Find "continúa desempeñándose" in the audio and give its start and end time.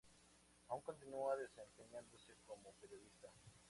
0.81-2.33